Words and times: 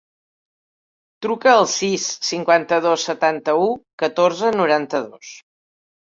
Truca 1.25 1.51
al 1.57 1.65
sis, 1.73 2.05
cinquanta-dos, 2.29 3.03
setanta-u, 3.09 3.67
catorze, 4.05 4.51
noranta-dos. 4.55 5.35